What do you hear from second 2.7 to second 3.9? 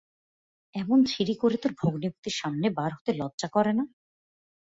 বার হতে লজ্জা করে না?